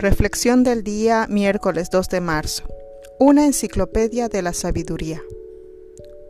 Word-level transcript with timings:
Reflexión 0.00 0.62
del 0.62 0.84
día 0.84 1.26
miércoles 1.28 1.90
2 1.90 2.08
de 2.08 2.20
marzo. 2.20 2.62
Una 3.18 3.46
enciclopedia 3.46 4.28
de 4.28 4.42
la 4.42 4.52
sabiduría. 4.52 5.20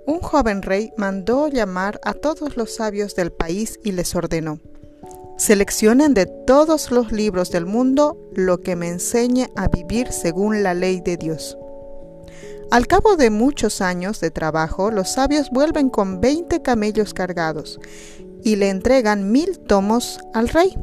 Un 0.06 0.20
joven 0.20 0.62
rey 0.62 0.90
mandó 0.96 1.48
llamar 1.48 2.00
a 2.02 2.14
todos 2.14 2.56
los 2.56 2.74
sabios 2.74 3.14
del 3.14 3.30
país 3.30 3.78
y 3.84 3.92
les 3.92 4.14
ordenó, 4.14 4.58
seleccionen 5.36 6.14
de 6.14 6.24
todos 6.24 6.90
los 6.90 7.12
libros 7.12 7.50
del 7.50 7.66
mundo 7.66 8.16
lo 8.32 8.58
que 8.62 8.74
me 8.74 8.88
enseñe 8.88 9.50
a 9.54 9.68
vivir 9.68 10.12
según 10.12 10.62
la 10.62 10.72
ley 10.72 11.02
de 11.02 11.18
Dios. 11.18 11.58
Al 12.70 12.86
cabo 12.86 13.16
de 13.16 13.28
muchos 13.28 13.82
años 13.82 14.18
de 14.20 14.30
trabajo, 14.30 14.90
los 14.90 15.10
sabios 15.10 15.50
vuelven 15.50 15.90
con 15.90 16.22
20 16.22 16.62
camellos 16.62 17.12
cargados 17.12 17.78
y 18.42 18.56
le 18.56 18.70
entregan 18.70 19.30
mil 19.30 19.58
tomos 19.58 20.20
al 20.32 20.48
rey 20.48 20.74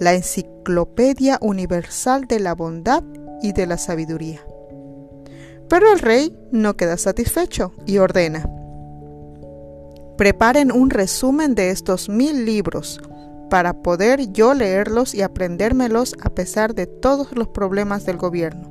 la 0.00 0.14
Enciclopedia 0.14 1.38
Universal 1.40 2.26
de 2.26 2.40
la 2.40 2.54
Bondad 2.54 3.02
y 3.42 3.52
de 3.52 3.66
la 3.66 3.78
Sabiduría. 3.78 4.40
Pero 5.68 5.92
el 5.92 5.98
rey 5.98 6.36
no 6.50 6.76
queda 6.76 6.96
satisfecho 6.96 7.72
y 7.86 7.98
ordena, 7.98 8.48
preparen 10.16 10.72
un 10.72 10.90
resumen 10.90 11.54
de 11.54 11.70
estos 11.70 12.08
mil 12.08 12.44
libros 12.44 13.00
para 13.50 13.82
poder 13.82 14.32
yo 14.32 14.52
leerlos 14.54 15.14
y 15.14 15.22
aprendérmelos 15.22 16.14
a 16.20 16.30
pesar 16.30 16.74
de 16.74 16.86
todos 16.86 17.32
los 17.32 17.48
problemas 17.48 18.04
del 18.04 18.16
gobierno. 18.16 18.68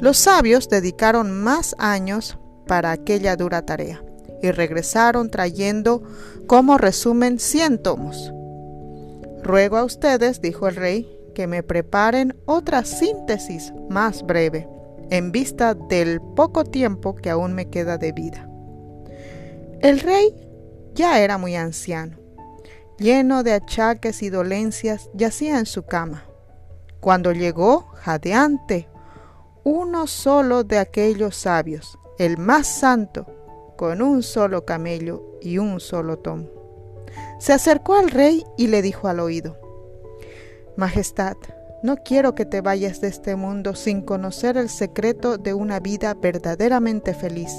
Los 0.00 0.18
sabios 0.18 0.68
dedicaron 0.68 1.32
más 1.32 1.74
años 1.78 2.38
para 2.66 2.90
aquella 2.90 3.36
dura 3.36 3.64
tarea 3.64 4.02
y 4.42 4.50
regresaron 4.50 5.30
trayendo 5.30 6.02
como 6.46 6.76
resumen 6.76 7.38
100 7.38 7.82
tomos. 7.82 8.32
Ruego 9.46 9.76
a 9.76 9.84
ustedes, 9.84 10.40
dijo 10.40 10.66
el 10.66 10.74
rey, 10.74 11.08
que 11.32 11.46
me 11.46 11.62
preparen 11.62 12.36
otra 12.46 12.84
síntesis 12.84 13.72
más 13.88 14.24
breve, 14.24 14.68
en 15.10 15.30
vista 15.30 15.74
del 15.74 16.20
poco 16.20 16.64
tiempo 16.64 17.14
que 17.14 17.30
aún 17.30 17.54
me 17.54 17.70
queda 17.70 17.96
de 17.96 18.10
vida. 18.10 18.50
El 19.82 20.00
rey 20.00 20.34
ya 20.94 21.20
era 21.20 21.38
muy 21.38 21.54
anciano, 21.54 22.18
lleno 22.98 23.44
de 23.44 23.52
achaques 23.52 24.20
y 24.24 24.30
dolencias, 24.30 25.08
yacía 25.14 25.60
en 25.60 25.66
su 25.66 25.84
cama. 25.84 26.24
Cuando 26.98 27.30
llegó, 27.30 27.86
jadeante, 27.94 28.88
uno 29.62 30.08
solo 30.08 30.64
de 30.64 30.78
aquellos 30.78 31.36
sabios, 31.36 32.00
el 32.18 32.36
más 32.36 32.66
santo, 32.66 33.26
con 33.76 34.02
un 34.02 34.24
solo 34.24 34.64
camello 34.64 35.38
y 35.40 35.58
un 35.58 35.78
solo 35.78 36.18
tomo. 36.18 36.55
Se 37.38 37.52
acercó 37.52 37.94
al 37.94 38.10
rey 38.10 38.44
y 38.56 38.68
le 38.68 38.82
dijo 38.82 39.08
al 39.08 39.20
oído, 39.20 39.56
Majestad, 40.76 41.36
no 41.82 41.96
quiero 41.96 42.34
que 42.34 42.44
te 42.44 42.60
vayas 42.60 43.00
de 43.00 43.08
este 43.08 43.36
mundo 43.36 43.74
sin 43.74 44.02
conocer 44.02 44.56
el 44.56 44.68
secreto 44.68 45.38
de 45.38 45.54
una 45.54 45.80
vida 45.80 46.14
verdaderamente 46.14 47.14
feliz. 47.14 47.52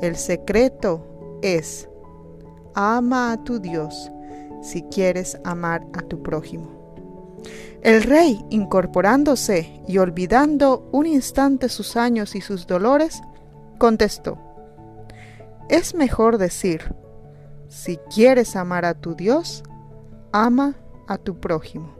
El 0.00 0.16
secreto 0.16 1.38
es, 1.42 1.88
ama 2.74 3.32
a 3.32 3.42
tu 3.42 3.58
Dios 3.58 4.10
si 4.60 4.82
quieres 4.82 5.38
amar 5.44 5.86
a 5.94 6.02
tu 6.02 6.22
prójimo. 6.22 6.76
El 7.82 8.02
rey, 8.02 8.44
incorporándose 8.50 9.80
y 9.86 9.98
olvidando 9.98 10.88
un 10.92 11.06
instante 11.06 11.68
sus 11.68 11.96
años 11.96 12.34
y 12.34 12.40
sus 12.40 12.66
dolores, 12.66 13.22
contestó, 13.78 14.38
es 15.68 15.94
mejor 15.94 16.38
decir, 16.38 16.94
si 17.68 17.98
quieres 18.14 18.56
amar 18.56 18.84
a 18.84 18.94
tu 18.94 19.14
Dios, 19.14 19.62
ama 20.32 20.76
a 21.06 21.18
tu 21.18 21.38
prójimo. 21.40 21.94